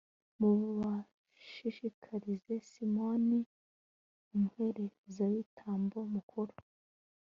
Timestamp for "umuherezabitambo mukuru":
4.33-6.53